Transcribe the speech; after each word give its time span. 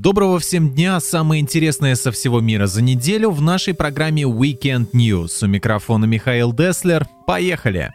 Доброго 0.00 0.38
всем 0.38 0.70
дня! 0.70 1.00
Самое 1.00 1.42
интересное 1.42 1.96
со 1.96 2.12
всего 2.12 2.38
мира 2.40 2.68
за 2.68 2.82
неделю 2.82 3.30
в 3.32 3.42
нашей 3.42 3.74
программе 3.74 4.22
Weekend 4.22 4.92
News. 4.92 5.44
У 5.44 5.48
микрофона 5.48 6.04
Михаил 6.04 6.52
Деслер. 6.52 7.04
Поехали! 7.26 7.90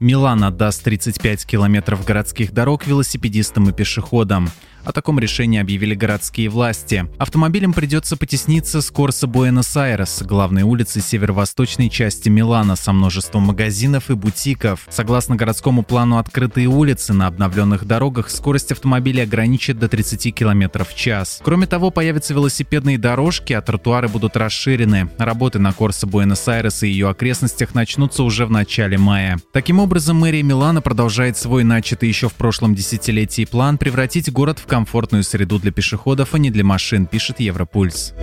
Милан 0.00 0.42
отдаст 0.42 0.82
35 0.82 1.46
километров 1.46 2.04
городских 2.04 2.52
дорог 2.52 2.84
велосипедистам 2.84 3.70
и 3.70 3.72
пешеходам. 3.72 4.50
О 4.84 4.92
таком 4.92 5.18
решении 5.20 5.60
объявили 5.60 5.94
городские 5.94 6.48
власти. 6.48 7.08
Автомобилям 7.18 7.72
придется 7.72 8.16
потесниться 8.16 8.82
с 8.82 8.90
Корса 8.90 9.26
Буэнос-Айрес, 9.26 10.24
главной 10.24 10.62
улицы 10.62 11.00
северо-восточной 11.00 11.88
части 11.88 12.28
Милана 12.28 12.74
со 12.74 12.92
множеством 12.92 13.42
магазинов 13.42 14.10
и 14.10 14.14
бутиков. 14.14 14.80
Согласно 14.90 15.36
городскому 15.36 15.84
плану 15.84 16.18
открытые 16.18 16.66
улицы 16.66 17.12
на 17.12 17.28
обновленных 17.28 17.84
дорогах 17.84 18.28
скорость 18.28 18.72
автомобилей 18.72 19.22
ограничит 19.22 19.78
до 19.78 19.88
30 19.88 20.34
км 20.34 20.84
в 20.84 20.94
час. 20.96 21.40
Кроме 21.44 21.66
того, 21.66 21.90
появятся 21.90 22.34
велосипедные 22.34 22.98
дорожки, 22.98 23.52
а 23.52 23.62
тротуары 23.62 24.08
будут 24.08 24.36
расширены. 24.36 25.10
Работы 25.18 25.60
на 25.60 25.72
Корса 25.72 26.06
Буэнос-Айрес 26.08 26.82
и 26.82 26.88
ее 26.88 27.08
окрестностях 27.08 27.74
начнутся 27.74 28.24
уже 28.24 28.46
в 28.46 28.50
начале 28.50 28.98
мая. 28.98 29.38
Таким 29.52 29.78
образом, 29.78 30.18
мэрия 30.18 30.42
Милана 30.42 30.82
продолжает 30.82 31.36
свой 31.36 31.62
начатый 31.62 32.08
еще 32.08 32.28
в 32.28 32.34
прошлом 32.34 32.74
десятилетии 32.74 33.44
план 33.44 33.78
превратить 33.78 34.30
город 34.32 34.58
в 34.58 34.71
комфортную 34.72 35.22
среду 35.22 35.58
для 35.58 35.70
пешеходов, 35.70 36.32
а 36.32 36.38
не 36.38 36.50
для 36.50 36.64
машин, 36.64 37.04
пишет 37.04 37.40
Европульс. 37.40 38.14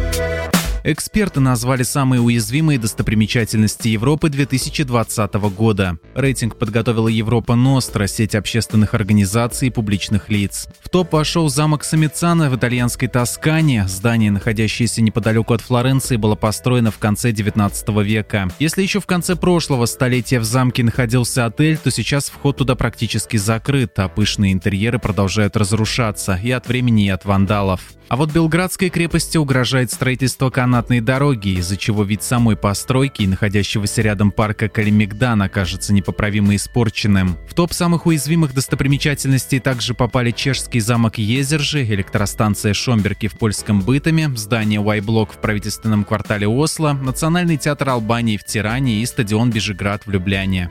Эксперты 0.83 1.41
назвали 1.41 1.83
самые 1.83 2.21
уязвимые 2.21 2.79
достопримечательности 2.79 3.89
Европы 3.89 4.29
2020 4.29 5.33
года. 5.55 5.97
Рейтинг 6.15 6.55
подготовила 6.57 7.09
Европа 7.09 7.55
Ностра, 7.55 8.07
сеть 8.07 8.33
общественных 8.33 8.93
организаций 8.93 9.67
и 9.67 9.71
публичных 9.71 10.29
лиц. 10.29 10.69
В 10.81 10.87
топ 10.87 11.11
вошел 11.11 11.49
замок 11.49 11.83
Самицана 11.83 12.49
в 12.49 12.55
итальянской 12.55 13.09
Тоскане. 13.09 13.87
Здание, 13.87 14.31
находящееся 14.31 15.01
неподалеку 15.01 15.53
от 15.53 15.61
Флоренции, 15.61 16.15
было 16.15 16.35
построено 16.35 16.91
в 16.91 16.97
конце 16.97 17.33
19 17.33 17.89
века. 18.03 18.47
Если 18.59 18.81
еще 18.81 19.01
в 19.01 19.05
конце 19.05 19.35
прошлого 19.35 19.85
столетия 19.85 20.39
в 20.39 20.45
замке 20.45 20.83
находился 20.83 21.45
отель, 21.45 21.77
то 21.77 21.91
сейчас 21.91 22.29
вход 22.29 22.57
туда 22.57 22.75
практически 22.75 23.35
закрыт, 23.35 23.99
а 23.99 24.07
пышные 24.07 24.53
интерьеры 24.53 24.97
продолжают 24.97 25.57
разрушаться 25.57 26.39
и 26.41 26.51
от 26.51 26.67
времени, 26.69 27.07
и 27.07 27.09
от 27.09 27.25
вандалов. 27.25 27.81
А 28.09 28.15
вот 28.15 28.31
Белградской 28.31 28.89
крепости 28.89 29.37
угрожает 29.37 29.91
строительство 29.91 30.49
канатной 30.69 31.01
дороги, 31.01 31.57
из-за 31.57 31.77
чего 31.77 32.03
вид 32.03 32.21
самой 32.21 32.55
постройки 32.55 33.23
и 33.23 33.27
находящегося 33.27 34.03
рядом 34.03 34.31
парка 34.31 34.69
Калимигдан 34.69 35.41
окажется 35.41 35.93
непоправимо 35.93 36.55
испорченным. 36.55 37.37
В 37.49 37.55
топ 37.55 37.73
самых 37.73 38.05
уязвимых 38.05 38.53
достопримечательностей 38.53 39.59
также 39.59 39.95
попали 39.95 40.29
чешский 40.29 40.79
замок 40.79 41.17
Езержи, 41.17 41.83
электростанция 41.83 42.75
Шомберки 42.75 43.27
в 43.27 43.39
польском 43.39 43.81
Бытоме, 43.81 44.29
здание 44.35 44.79
Y-блок 44.79 45.33
в 45.33 45.37
правительственном 45.41 46.03
квартале 46.03 46.47
Осло, 46.47 46.93
Национальный 46.93 47.57
театр 47.57 47.89
Албании 47.89 48.37
в 48.37 48.43
Тиране 48.43 49.01
и 49.01 49.05
стадион 49.07 49.49
Бежеград 49.49 50.05
в 50.05 50.11
Любляне. 50.11 50.69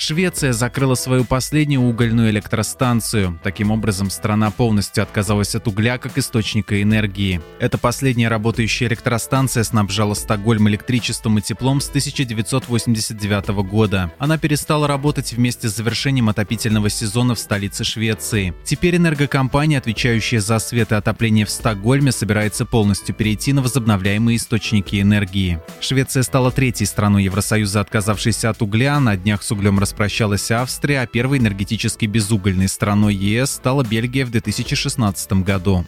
Швеция 0.00 0.54
закрыла 0.54 0.94
свою 0.94 1.26
последнюю 1.26 1.82
угольную 1.82 2.30
электростанцию. 2.30 3.38
Таким 3.42 3.70
образом, 3.70 4.08
страна 4.08 4.50
полностью 4.50 5.02
отказалась 5.02 5.54
от 5.54 5.68
угля 5.68 5.98
как 5.98 6.16
источника 6.16 6.80
энергии. 6.80 7.42
Эта 7.58 7.76
последняя 7.76 8.28
работающая 8.28 8.86
электростанция 8.86 9.62
снабжала 9.62 10.14
Стокгольм 10.14 10.70
электричеством 10.70 11.36
и 11.36 11.42
теплом 11.42 11.82
с 11.82 11.90
1989 11.90 13.48
года. 13.68 14.10
Она 14.18 14.38
перестала 14.38 14.88
работать 14.88 15.34
вместе 15.34 15.68
с 15.68 15.76
завершением 15.76 16.30
отопительного 16.30 16.88
сезона 16.88 17.34
в 17.34 17.38
столице 17.38 17.84
Швеции. 17.84 18.54
Теперь 18.64 18.96
энергокомпания, 18.96 19.76
отвечающая 19.76 20.40
за 20.40 20.60
свет 20.60 20.92
и 20.92 20.94
отопление 20.94 21.44
в 21.44 21.50
Стокгольме, 21.50 22.10
собирается 22.10 22.64
полностью 22.64 23.14
перейти 23.14 23.52
на 23.52 23.60
возобновляемые 23.60 24.38
источники 24.38 24.98
энергии. 24.98 25.60
Швеция 25.82 26.22
стала 26.22 26.50
третьей 26.50 26.86
страной 26.86 27.24
Евросоюза, 27.24 27.82
отказавшейся 27.82 28.48
от 28.48 28.62
угля. 28.62 28.98
На 28.98 29.18
днях 29.18 29.42
с 29.42 29.52
углем 29.52 29.78
распрощалась 29.90 30.52
Австрия, 30.52 31.02
а 31.02 31.06
первой 31.06 31.38
энергетически 31.38 32.06
безугольной 32.06 32.68
страной 32.68 33.12
ЕС 33.12 33.50
стала 33.50 33.82
Бельгия 33.82 34.24
в 34.24 34.30
2016 34.30 35.32
году. 35.44 35.84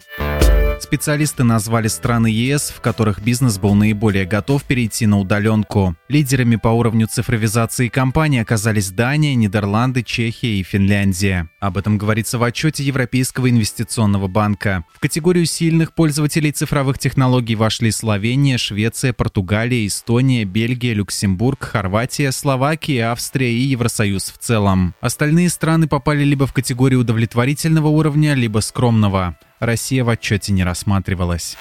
Специалисты 0.82 1.44
назвали 1.44 1.86
страны 1.86 2.26
ЕС, 2.26 2.74
в 2.76 2.80
которых 2.80 3.22
бизнес 3.22 3.56
был 3.56 3.74
наиболее 3.74 4.26
готов 4.26 4.64
перейти 4.64 5.06
на 5.06 5.20
удаленку. 5.20 5.94
Лидерами 6.08 6.56
по 6.56 6.68
уровню 6.68 7.06
цифровизации 7.06 7.86
компании 7.86 8.40
оказались 8.40 8.90
Дания, 8.90 9.36
Нидерланды, 9.36 10.02
Чехия 10.02 10.58
и 10.58 10.64
Финляндия. 10.64 11.48
Об 11.60 11.78
этом 11.78 11.98
говорится 11.98 12.36
в 12.36 12.42
отчете 12.42 12.82
Европейского 12.82 13.48
инвестиционного 13.48 14.26
банка. 14.26 14.84
В 14.92 14.98
категорию 14.98 15.46
сильных 15.46 15.94
пользователей 15.94 16.50
цифровых 16.50 16.98
технологий 16.98 17.54
вошли 17.54 17.92
Словения, 17.92 18.58
Швеция, 18.58 19.12
Португалия, 19.12 19.86
Эстония, 19.86 20.44
Бельгия, 20.44 20.94
Люксембург, 20.94 21.62
Хорватия, 21.62 22.32
Словакия, 22.32 23.12
Австрия 23.12 23.54
и 23.54 23.60
Евросоюз 23.60 24.32
в 24.32 24.38
целом. 24.38 24.96
Остальные 25.00 25.48
страны 25.50 25.86
попали 25.86 26.24
либо 26.24 26.48
в 26.48 26.52
категорию 26.52 27.02
удовлетворительного 27.02 27.86
уровня, 27.86 28.34
либо 28.34 28.58
скромного. 28.58 29.38
Россия 29.62 30.02
в 30.02 30.08
отчете 30.08 30.52
не 30.52 30.64
рассматривалась. 30.64 31.56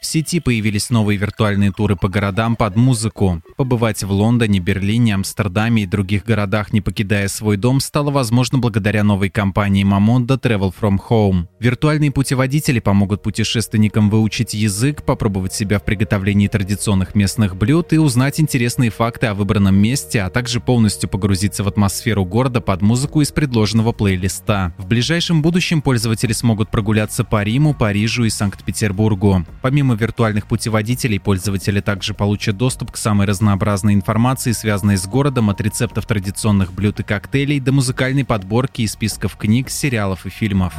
В 0.00 0.06
сети 0.06 0.40
появились 0.40 0.90
новые 0.90 1.16
виртуальные 1.16 1.72
туры 1.72 1.96
по 1.96 2.08
городам 2.08 2.56
под 2.56 2.76
музыку. 2.76 3.42
Побывать 3.56 4.04
в 4.04 4.10
Лондоне, 4.10 4.60
Берлине, 4.60 5.14
Амстердаме 5.14 5.84
и 5.84 5.86
других 5.86 6.24
городах, 6.24 6.72
не 6.72 6.80
покидая 6.80 7.28
свой 7.28 7.56
дом, 7.56 7.80
стало 7.80 8.10
возможно 8.10 8.58
благодаря 8.58 9.04
новой 9.04 9.30
компании 9.30 9.84
Mamonda 9.84 10.40
Travel 10.40 10.74
From 10.78 10.98
Home. 11.08 11.46
Виртуальные 11.60 12.10
путеводители 12.10 12.78
помогут 12.78 13.22
путешественникам 13.22 14.10
выучить 14.10 14.54
язык, 14.54 15.02
попробовать 15.02 15.54
себя 15.54 15.78
в 15.78 15.84
приготовлении 15.84 16.48
традиционных 16.48 17.14
местных 17.14 17.56
блюд 17.56 17.92
и 17.92 17.98
узнать 17.98 18.40
интересные 18.40 18.90
факты 18.90 19.26
о 19.26 19.34
выбранном 19.34 19.76
месте, 19.76 20.22
а 20.22 20.30
также 20.30 20.60
полностью 20.60 21.08
погрузиться 21.08 21.64
в 21.64 21.68
атмосферу 21.68 22.24
города 22.24 22.60
под 22.60 22.82
музыку 22.82 23.22
из 23.22 23.32
предложенного 23.32 23.92
плейлиста. 23.92 24.74
В 24.78 24.86
ближайшем 24.86 25.42
будущем 25.42 25.80
пользователи 25.80 26.32
смогут 26.32 26.70
прогуляться 26.70 27.24
по 27.24 27.42
Риму, 27.42 27.74
Парижу 27.74 28.24
и 28.24 28.30
Санкт-Петербургу. 28.30 29.46
Помимо 29.62 29.85
виртуальных 29.94 30.46
путеводителей 30.46 31.20
пользователи 31.20 31.80
также 31.80 32.14
получат 32.14 32.56
доступ 32.56 32.92
к 32.92 32.96
самой 32.96 33.26
разнообразной 33.26 33.94
информации, 33.94 34.52
связанной 34.52 34.96
с 34.96 35.06
городом, 35.06 35.50
от 35.50 35.60
рецептов 35.60 36.06
традиционных 36.06 36.72
блюд 36.72 37.00
и 37.00 37.02
коктейлей 37.02 37.60
до 37.60 37.72
музыкальной 37.72 38.24
подборки 38.24 38.82
и 38.82 38.86
списков 38.86 39.36
книг, 39.36 39.70
сериалов 39.70 40.26
и 40.26 40.30
фильмов. 40.30 40.74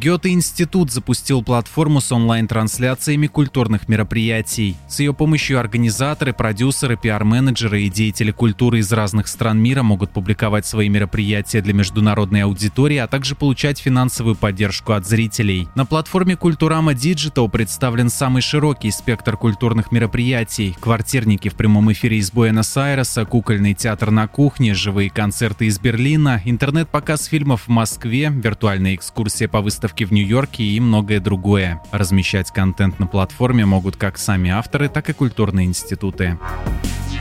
Гёте-институт 0.00 0.90
запустил 0.90 1.42
платформу 1.42 2.00
с 2.00 2.10
онлайн-трансляциями 2.10 3.26
культурных 3.26 3.86
мероприятий. 3.86 4.74
С 4.88 5.00
ее 5.00 5.12
помощью 5.12 5.60
организаторы, 5.60 6.32
продюсеры, 6.32 6.96
пиар-менеджеры 6.96 7.82
и 7.82 7.90
деятели 7.90 8.30
культуры 8.30 8.78
из 8.78 8.90
разных 8.92 9.28
стран 9.28 9.58
мира 9.58 9.82
могут 9.82 10.10
публиковать 10.10 10.64
свои 10.64 10.88
мероприятия 10.88 11.60
для 11.60 11.74
международной 11.74 12.44
аудитории, 12.44 12.96
а 12.96 13.08
также 13.08 13.34
получать 13.34 13.78
финансовую 13.78 14.36
поддержку 14.36 14.94
от 14.94 15.06
зрителей. 15.06 15.68
На 15.74 15.84
платформе 15.84 16.34
Культурама 16.34 16.92
Digital 16.92 17.50
представлен 17.50 18.08
самый 18.08 18.40
широкий 18.40 18.92
спектр 18.92 19.36
культурных 19.36 19.92
мероприятий. 19.92 20.74
Квартирники 20.80 21.50
в 21.50 21.54
прямом 21.56 21.92
эфире 21.92 22.16
из 22.16 22.32
Буэнос-Айреса, 22.32 23.26
кукольный 23.26 23.74
театр 23.74 24.10
на 24.10 24.26
кухне, 24.28 24.72
живые 24.72 25.10
концерты 25.10 25.66
из 25.66 25.78
Берлина, 25.78 26.40
интернет-показ 26.46 27.26
фильмов 27.26 27.64
в 27.66 27.68
Москве, 27.68 28.32
виртуальная 28.34 28.94
экскурсия 28.94 29.46
по 29.46 29.60
выставке 29.60 29.89
выставки 29.90 30.04
в 30.04 30.12
Нью-Йорке 30.12 30.62
и 30.62 30.80
многое 30.80 31.20
другое. 31.20 31.80
Размещать 31.90 32.50
контент 32.50 33.00
на 33.00 33.06
платформе 33.06 33.66
могут 33.66 33.96
как 33.96 34.18
сами 34.18 34.50
авторы, 34.50 34.88
так 34.88 35.08
и 35.08 35.12
культурные 35.12 35.66
институты. 35.66 36.38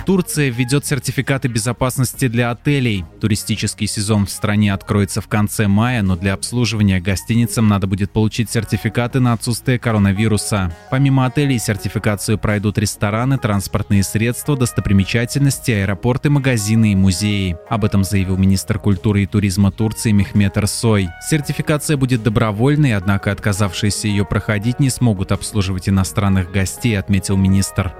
Турция 0.09 0.49
введет 0.49 0.87
сертификаты 0.87 1.49
безопасности 1.49 2.27
для 2.27 2.49
отелей. 2.49 3.05
Туристический 3.21 3.85
сезон 3.85 4.25
в 4.25 4.31
стране 4.31 4.73
откроется 4.73 5.21
в 5.21 5.27
конце 5.27 5.67
мая, 5.67 6.01
но 6.01 6.15
для 6.15 6.33
обслуживания 6.33 6.99
гостиницам 6.99 7.67
надо 7.67 7.85
будет 7.85 8.09
получить 8.09 8.49
сертификаты 8.49 9.19
на 9.19 9.33
отсутствие 9.33 9.77
коронавируса. 9.77 10.75
Помимо 10.89 11.27
отелей 11.27 11.59
сертификацию 11.59 12.39
пройдут 12.39 12.79
рестораны, 12.79 13.37
транспортные 13.37 14.01
средства, 14.01 14.57
достопримечательности, 14.57 15.69
аэропорты, 15.69 16.31
магазины 16.31 16.93
и 16.93 16.95
музеи. 16.95 17.55
Об 17.69 17.85
этом 17.85 18.03
заявил 18.03 18.35
министр 18.35 18.79
культуры 18.79 19.21
и 19.21 19.27
туризма 19.27 19.71
Турции 19.71 20.09
Мехмед 20.09 20.57
Эрсой. 20.57 21.09
Сертификация 21.29 21.97
будет 21.97 22.23
добровольной, 22.23 22.95
однако 22.95 23.31
отказавшиеся 23.31 24.07
ее 24.07 24.25
проходить 24.25 24.79
не 24.79 24.89
смогут 24.89 25.31
обслуживать 25.31 25.87
иностранных 25.87 26.51
гостей, 26.51 26.97
отметил 26.97 27.37
министр. 27.37 27.93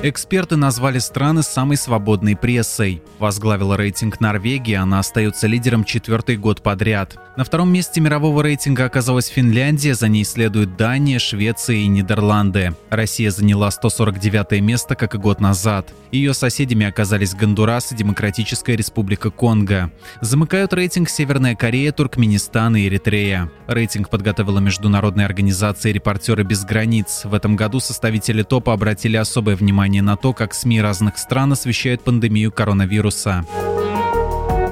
Эксперты 0.00 0.54
назвали 0.54 1.00
страны 1.00 1.42
самой 1.42 1.76
свободной 1.76 2.36
прессой. 2.36 3.02
Возглавила 3.18 3.76
рейтинг 3.76 4.20
Норвегии, 4.20 4.74
она 4.74 5.00
остается 5.00 5.48
лидером 5.48 5.82
четвертый 5.82 6.36
год 6.36 6.62
подряд. 6.62 7.16
На 7.36 7.42
втором 7.42 7.72
месте 7.72 8.00
мирового 8.00 8.42
рейтинга 8.42 8.84
оказалась 8.84 9.26
Финляндия, 9.26 9.94
за 9.94 10.06
ней 10.06 10.24
следуют 10.24 10.76
Дания, 10.76 11.18
Швеция 11.18 11.78
и 11.78 11.88
Нидерланды. 11.88 12.76
Россия 12.90 13.32
заняла 13.32 13.72
149 13.72 14.60
место, 14.60 14.94
как 14.94 15.16
и 15.16 15.18
год 15.18 15.40
назад. 15.40 15.92
Ее 16.12 16.32
соседями 16.32 16.86
оказались 16.86 17.34
Гондурас 17.34 17.90
и 17.90 17.96
Демократическая 17.96 18.76
Республика 18.76 19.30
Конго. 19.30 19.90
Замыкают 20.20 20.72
рейтинг 20.74 21.10
Северная 21.10 21.56
Корея, 21.56 21.90
Туркменистан 21.90 22.76
и 22.76 22.86
Эритрея. 22.86 23.50
Рейтинг 23.66 24.10
подготовила 24.10 24.60
международная 24.60 25.26
организация 25.26 25.90
«Репортеры 25.90 26.44
без 26.44 26.64
границ». 26.64 27.22
В 27.24 27.34
этом 27.34 27.56
году 27.56 27.80
составители 27.80 28.44
топа 28.44 28.72
обратили 28.72 29.16
особое 29.16 29.56
внимание 29.56 29.87
внимание 29.88 30.02
на 30.02 30.16
то, 30.16 30.32
как 30.32 30.54
СМИ 30.54 30.82
разных 30.82 31.18
стран 31.18 31.52
освещают 31.52 32.02
пандемию 32.04 32.52
коронавируса. 32.52 33.44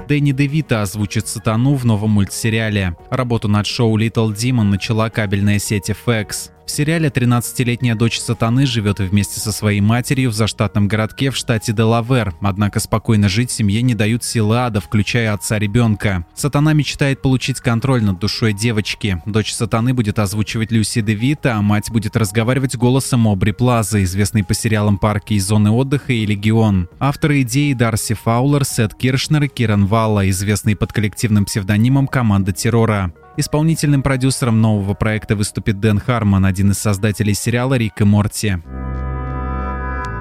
Дэнни 0.09 0.33
Девита 0.33 0.83
озвучит 0.83 1.27
Сатану 1.27 1.75
в 1.75 1.85
новом 1.85 2.11
мультсериале. 2.11 2.97
Работу 3.11 3.49
над 3.49 3.67
шоу 3.67 3.99
Little 3.99 4.33
Demon 4.33 4.65
начала 4.65 5.11
кабельная 5.11 5.59
сеть 5.59 5.91
FX. 5.91 6.51
В 6.67 6.71
сериале 6.77 7.09
13-летняя 7.09 7.95
дочь 7.95 8.19
Сатаны 8.19 8.67
живет 8.67 8.99
вместе 8.99 9.39
со 9.39 9.53
своей 9.53 9.81
матерью 9.81 10.31
в 10.31 10.35
заштатном 10.35 10.89
городке 10.89 11.31
в 11.31 11.37
штате 11.37 11.73
Делавер, 11.73 12.35
однако 12.43 12.81
спокойно 12.81 13.29
жить 13.29 13.53
семье 13.53 13.83
не 13.83 13.95
дают 13.95 14.25
силы 14.25 14.59
ада, 14.59 14.81
включая 14.81 15.33
отца 15.33 15.61
ребенка. 15.61 16.27
Сатана 16.35 16.73
мечтает 16.73 17.23
получить 17.23 17.61
контроль 17.61 18.03
над 18.03 18.19
душой 18.19 18.53
девочки. 18.53 19.23
Дочь 19.27 19.55
Сатаны 19.55 19.95
будет 19.95 20.19
озвучивать 20.19 20.73
Люси 20.73 21.03
Девита, 21.03 21.55
а 21.55 21.63
мать 21.63 21.91
будет 21.91 22.17
разговаривать 22.17 22.77
голосом 22.77 23.29
Обри 23.29 23.53
Плаза, 23.53 24.03
известной 24.03 24.43
по 24.43 24.53
сериалам 24.53 24.99
«Парки 24.99 25.35
и 25.35 25.39
зоны 25.39 25.71
отдыха» 25.71 26.13
и 26.13 26.27
«Легион». 26.27 26.89
Авторы 26.99 27.43
идеи 27.43 27.75
Дарси 27.75 28.15
Фаулер, 28.15 28.65
Сет 28.65 28.93
Киршнер 28.93 29.45
и 29.45 29.49
Киран 29.49 29.87
Валла, 29.87 30.29
известные 30.29 30.75
под 30.75 30.93
коллективным 30.93 31.45
псевдонимом 31.45 32.09
«Команда 32.09 32.51
террора». 32.51 33.13
Исполнительным 33.39 34.03
продюсером 34.03 34.63
нового 34.63 34.95
проекта 34.95 35.37
выступит 35.37 35.79
Дэн 35.79 35.99
Харман, 35.99 36.47
один 36.47 36.71
из 36.71 36.79
создателей 36.79 37.35
сериала 37.35 37.75
«Рик 37.75 38.01
и 38.01 38.05
Морти». 38.05 38.57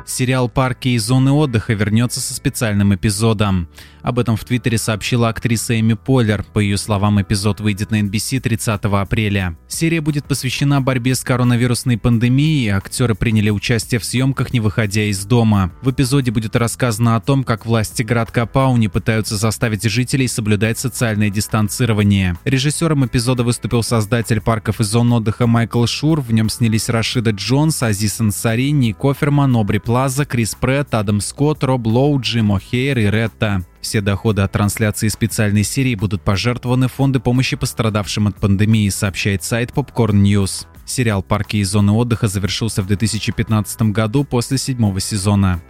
Сериал 0.06 0.50
«Парки 0.50 0.90
и 0.90 0.98
зоны 1.00 1.32
отдыха» 1.32 1.74
вернется 1.74 2.20
со 2.20 2.36
специальным 2.36 2.94
эпизодом. 2.94 3.68
Об 4.04 4.20
этом 4.20 4.38
в 4.38 4.44
Твиттере 4.44 4.78
сообщила 4.78 5.30
актриса 5.30 5.80
Эми 5.80 5.94
Поллер. 5.94 6.44
По 6.54 6.60
ее 6.60 6.78
словам, 6.78 7.20
эпизод 7.20 7.60
выйдет 7.60 7.90
на 7.90 8.02
NBC 8.02 8.40
30 8.40 8.82
апреля. 8.84 9.58
Серия 9.68 10.00
будет 10.00 10.26
посвящена 10.26 10.80
борьбе 10.80 11.16
с 11.16 11.24
коронавирусной 11.24 11.98
пандемией. 11.98 12.70
Актеры 12.70 13.16
приняли 13.16 13.50
участие 13.50 14.00
в 14.00 14.06
съемках, 14.06 14.54
не 14.54 14.60
выходя 14.60 15.02
из 15.02 15.26
дома. 15.26 15.72
В 15.82 15.90
эпизоде 15.90 16.30
будет 16.30 16.56
рассказано 16.56 17.16
о 17.16 17.20
том, 17.20 17.44
как 17.44 17.66
власти 17.66 18.04
городка 18.04 18.46
Пауни 18.46 18.88
пытаются 18.88 19.38
заставить 19.38 19.84
жителей 19.90 20.28
соблюдать 20.28 20.78
социальное 20.78 21.32
дистанцирование. 21.32 22.38
Режиссером 22.46 23.08
эпизода 23.08 23.44
выступил 23.44 23.82
создатель 23.82 24.40
парков 24.40 24.82
и 24.82 24.84
зон 24.84 25.12
отдыха 25.14 25.48
Майкл 25.48 25.84
Шур. 25.88 26.22
В 26.22 26.32
нем 26.32 26.50
снялись 26.50 26.90
Рашида 26.90 27.32
Джонс, 27.32 27.82
Азиз 27.82 28.22
Ансари, 28.22 28.70
Ник 28.70 28.98
Коферман, 28.98 29.56
Обри 29.56 29.80
Плаза, 29.96 30.26
Крис 30.26 30.56
Претт, 30.56 30.94
Адам 30.94 31.22
Скотт, 31.22 31.64
Роб 31.64 31.88
Лоу, 31.88 32.20
Джим 32.20 32.52
О'Хейр 32.52 33.00
и 33.00 33.10
Ретта. 33.10 33.64
Все 33.80 34.02
доходы 34.02 34.42
от 34.42 34.52
трансляции 34.52 35.08
специальной 35.08 35.64
серии 35.64 35.96
будут 35.96 36.22
пожертвованы 36.22 36.90
фонды 36.90 37.22
помощи 37.22 37.56
пострадавшим 37.56 38.28
от 38.28 38.38
пандемии, 38.38 38.90
сообщает 38.90 39.46
сайт 39.46 39.72
Popcorn 39.74 40.22
News. 40.22 40.68
Сериал 40.84 41.24
«Парки 41.24 41.56
и 41.56 41.64
зоны 41.64 41.94
отдыха» 41.94 42.28
завершился 42.28 42.82
в 42.82 42.88
2015 42.88 43.94
году 43.94 44.26
после 44.26 44.58
седьмого 44.58 45.00
сезона. 45.00 45.62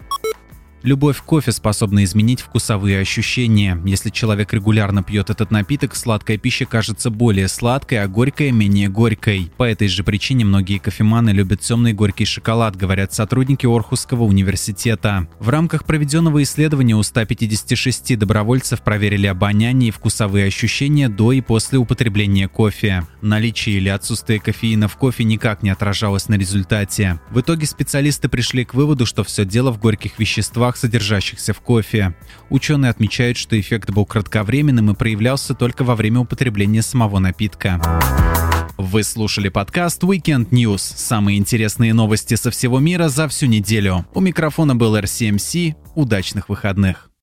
Любовь 0.85 1.17
к 1.17 1.23
кофе 1.23 1.51
способна 1.51 2.03
изменить 2.03 2.41
вкусовые 2.41 2.99
ощущения. 2.99 3.81
Если 3.85 4.11
человек 4.11 4.53
регулярно 4.53 5.01
пьет 5.01 5.31
этот 5.31 5.49
напиток, 5.49 5.95
сладкая 5.95 6.37
пища 6.37 6.67
кажется 6.67 7.09
более 7.09 7.47
сладкой, 7.47 8.03
а 8.03 8.07
горькая– 8.07 8.51
менее 8.51 8.87
горькой. 8.87 9.51
По 9.57 9.63
этой 9.63 9.87
же 9.87 10.03
причине 10.03 10.45
многие 10.45 10.77
кофеманы 10.77 11.31
любят 11.31 11.61
темный 11.61 11.93
горький 11.93 12.25
шоколад, 12.25 12.75
говорят 12.75 13.11
сотрудники 13.11 13.65
Орхусского 13.65 14.25
университета. 14.25 15.27
В 15.39 15.49
рамках 15.49 15.85
проведенного 15.85 16.43
исследования 16.43 16.95
у 16.95 17.01
156 17.01 18.15
добровольцев 18.19 18.83
проверили 18.83 19.25
обоняние 19.25 19.89
и 19.89 19.91
вкусовые 19.91 20.45
ощущения 20.45 21.09
до 21.09 21.31
и 21.31 21.41
после 21.41 21.79
употребления 21.79 22.47
кофе. 22.47 23.07
Наличие 23.23 23.77
или 23.77 23.89
отсутствие 23.89 24.39
кофеина 24.39 24.87
в 24.87 24.97
кофе 24.97 25.23
никак 25.23 25.63
не 25.63 25.71
отражалось 25.71 26.29
на 26.29 26.35
результате. 26.35 27.19
В 27.31 27.39
итоге 27.39 27.65
специалисты 27.65 28.29
пришли 28.29 28.65
к 28.65 28.75
выводу, 28.75 29.07
что 29.07 29.23
все 29.23 29.45
дело 29.45 29.71
в 29.71 29.79
горьких 29.79 30.19
веществах, 30.19 30.74
веществах, 30.75 30.77
содержащихся 30.77 31.53
в 31.53 31.61
кофе. 31.61 32.13
Ученые 32.49 32.89
отмечают, 32.89 33.37
что 33.37 33.59
эффект 33.59 33.89
был 33.91 34.05
кратковременным 34.05 34.91
и 34.91 34.95
проявлялся 34.95 35.53
только 35.53 35.83
во 35.83 35.95
время 35.95 36.19
употребления 36.19 36.81
самого 36.81 37.19
напитка. 37.19 37.81
Вы 38.77 39.03
слушали 39.03 39.49
подкаст 39.49 40.03
Weekend 40.03 40.49
News. 40.49 40.79
Самые 40.79 41.37
интересные 41.37 41.93
новости 41.93 42.35
со 42.35 42.51
всего 42.51 42.79
мира 42.79 43.07
за 43.07 43.27
всю 43.27 43.47
неделю. 43.47 44.05
У 44.13 44.19
микрофона 44.19 44.75
был 44.75 44.97
RCMC. 44.97 45.75
Удачных 45.95 46.49
выходных. 46.49 47.09